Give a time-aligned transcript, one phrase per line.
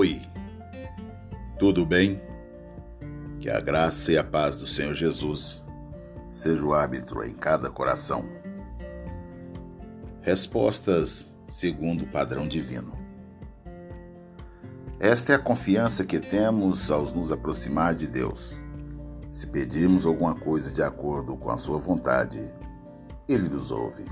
[0.00, 0.22] Oi,
[1.58, 2.22] tudo bem?
[3.40, 5.66] Que a graça e a paz do Senhor Jesus
[6.30, 8.22] seja o árbitro em cada coração.
[10.20, 12.96] Respostas segundo o padrão divino.
[15.00, 18.62] Esta é a confiança que temos ao nos aproximar de Deus.
[19.32, 22.40] Se pedirmos alguma coisa de acordo com a sua vontade,
[23.28, 24.04] ele nos ouve.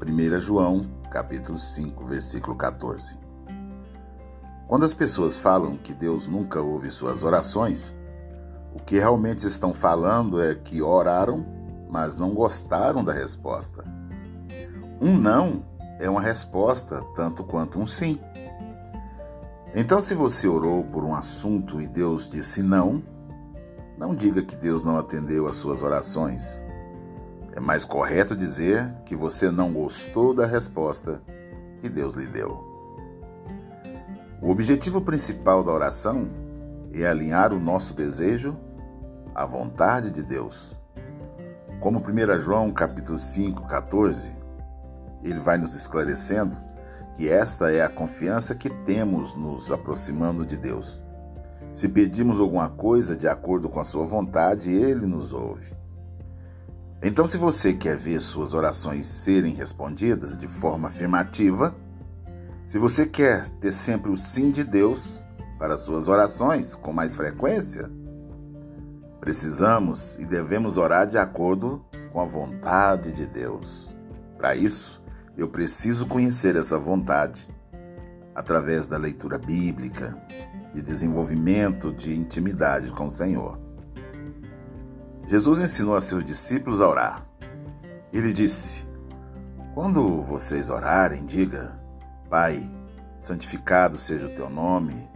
[0.00, 3.31] 1 João, capítulo 5, versículo 14.
[4.72, 7.94] Quando as pessoas falam que Deus nunca ouve suas orações,
[8.74, 11.44] o que realmente estão falando é que oraram,
[11.90, 13.84] mas não gostaram da resposta.
[14.98, 15.62] Um não
[16.00, 18.18] é uma resposta tanto quanto um sim.
[19.74, 23.02] Então, se você orou por um assunto e Deus disse não,
[23.98, 26.62] não diga que Deus não atendeu às suas orações.
[27.52, 31.20] É mais correto dizer que você não gostou da resposta
[31.78, 32.71] que Deus lhe deu.
[34.42, 36.28] O objetivo principal da oração
[36.92, 38.56] é alinhar o nosso desejo
[39.32, 40.74] à vontade de Deus.
[41.78, 44.32] Como 1 João capítulo 5, 14,
[45.22, 46.56] ele vai nos esclarecendo
[47.14, 51.00] que esta é a confiança que temos nos aproximando de Deus.
[51.72, 55.72] Se pedimos alguma coisa de acordo com a sua vontade, ele nos ouve.
[57.00, 61.72] Então, se você quer ver suas orações serem respondidas de forma afirmativa,
[62.66, 65.24] se você quer ter sempre o sim de Deus
[65.58, 67.90] para suas orações com mais frequência,
[69.20, 73.94] precisamos e devemos orar de acordo com a vontade de Deus.
[74.36, 75.02] Para isso,
[75.36, 77.48] eu preciso conhecer essa vontade
[78.34, 80.16] através da leitura bíblica,
[80.74, 83.58] de desenvolvimento de intimidade com o Senhor.
[85.26, 87.26] Jesus ensinou a seus discípulos a orar.
[88.12, 88.86] Ele disse:
[89.74, 91.81] Quando vocês orarem, diga:
[92.32, 92.66] Pai,
[93.18, 95.06] santificado seja o teu nome,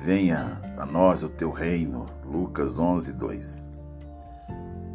[0.00, 2.06] venha a nós o teu reino.
[2.24, 3.66] Lucas 11, 2.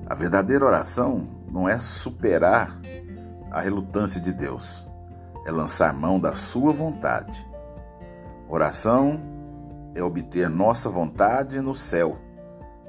[0.06, 2.78] A verdadeira oração não é superar
[3.50, 4.86] a relutância de Deus,
[5.46, 7.48] é lançar mão da sua vontade.
[8.50, 9.22] Oração
[9.96, 12.18] é obter nossa vontade no céu,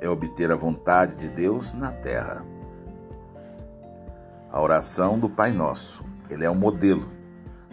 [0.00, 2.44] é obter a vontade de Deus na terra.
[4.50, 7.13] A oração do Pai Nosso, ele é um modelo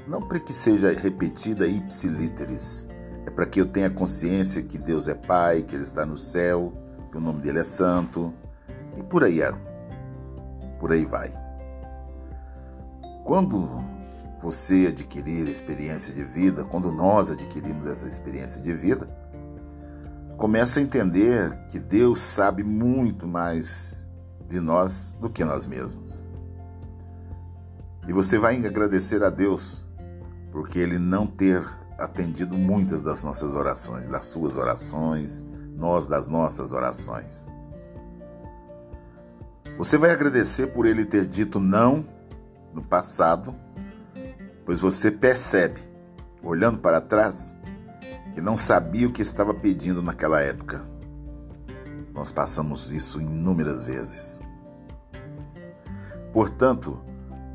[0.07, 2.88] não para que seja repetida ipsilíteres,
[3.25, 6.73] é para que eu tenha consciência que Deus é Pai, que Ele está no céu,
[7.09, 8.34] que o nome dele é Santo,
[8.97, 9.51] e por aí é.
[10.79, 11.31] Por aí vai.
[13.23, 13.84] Quando
[14.41, 19.07] você adquirir experiência de vida, quando nós adquirimos essa experiência de vida,
[20.38, 24.09] começa a entender que Deus sabe muito mais
[24.50, 26.23] de nós do que nós mesmos.
[28.07, 29.85] E você vai agradecer a Deus
[30.51, 31.63] porque ele não ter
[31.97, 35.45] atendido muitas das nossas orações, das suas orações,
[35.75, 37.47] nós das nossas orações.
[39.78, 42.06] Você vai agradecer por ele ter dito não
[42.73, 43.56] no passado,
[44.66, 45.79] pois você percebe,
[46.44, 47.56] olhando para trás,
[48.33, 50.85] que não sabia o que estava pedindo naquela época.
[52.13, 54.41] Nós passamos isso inúmeras vezes.
[56.33, 57.00] Portanto,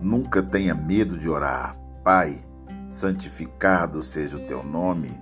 [0.00, 1.76] nunca tenha medo de orar.
[2.02, 2.44] Pai,
[2.88, 5.20] santificado seja o teu nome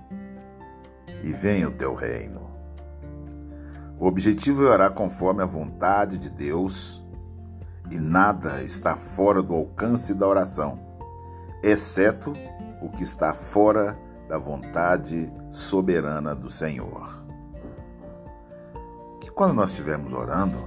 [1.23, 2.51] e venha o teu reino.
[3.99, 7.03] O objetivo é orar conforme a vontade de Deus
[7.89, 10.79] e nada está fora do alcance da oração,
[11.63, 12.33] exceto
[12.81, 17.23] o que está fora da vontade soberana do Senhor.
[19.21, 20.57] Que quando nós estivermos orando,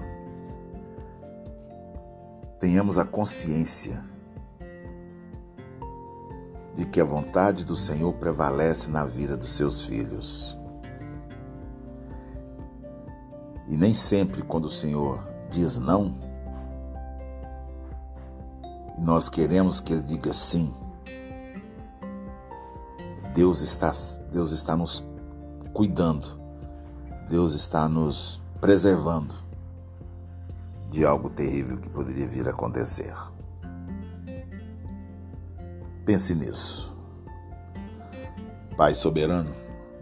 [2.59, 4.03] tenhamos a consciência
[6.91, 10.59] que a vontade do Senhor prevalece na vida dos seus filhos.
[13.67, 16.15] E nem sempre, quando o Senhor diz não,
[18.97, 20.75] e nós queremos que Ele diga sim,
[23.35, 23.93] Deus está,
[24.33, 25.05] Deus está nos
[25.73, 26.41] cuidando,
[27.29, 29.35] Deus está nos preservando
[30.91, 33.15] de algo terrível que poderia vir a acontecer.
[36.09, 36.91] Pense nisso.
[38.79, 39.55] Pai soberano,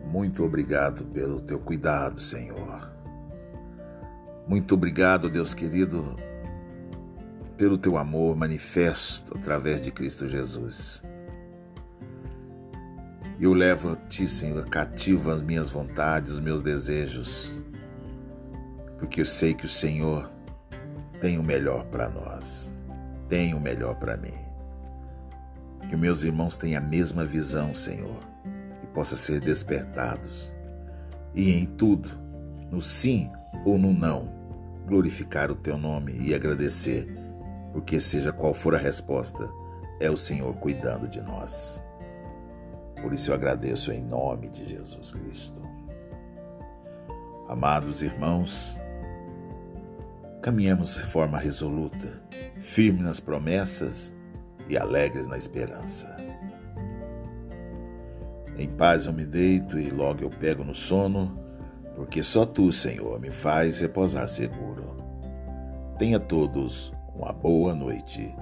[0.05, 2.93] muito obrigado pelo teu cuidado, Senhor.
[4.47, 6.15] Muito obrigado, Deus querido,
[7.57, 11.03] pelo teu amor manifesto através de Cristo Jesus.
[13.41, 17.53] Eu levo a ti, Senhor, cativo as minhas vontades, os meus desejos,
[19.01, 20.31] porque eu sei que o Senhor
[21.21, 22.73] tem o melhor para nós,
[23.29, 24.46] tem o melhor para mim.
[25.89, 28.21] Que meus irmãos tenham a mesma visão, Senhor,
[28.81, 30.53] que possa ser despertados
[31.37, 32.11] e em tudo,
[32.71, 33.31] no sim
[33.65, 34.29] ou no não,
[34.87, 37.07] glorificar o teu nome e agradecer,
[37.73, 39.47] porque seja qual for a resposta,
[40.01, 41.85] é o Senhor cuidando de nós.
[43.01, 45.63] Por isso eu agradeço em nome de Jesus Cristo.
[47.49, 48.77] Amados irmãos,
[50.43, 52.21] caminhemos de forma resoluta,
[52.59, 54.16] firme nas promessas
[54.69, 56.17] e alegres na esperança.
[58.59, 61.39] Em paz eu me deito e logo eu pego no sono,
[61.95, 64.97] porque só tu, Senhor, me faz repousar seguro.
[65.99, 68.35] Tenha todos uma boa noite,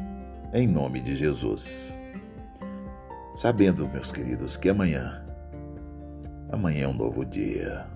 [0.52, 1.98] em nome de Jesus.
[3.34, 5.24] Sabendo, meus queridos, que amanhã,
[6.50, 7.93] amanhã é um novo dia.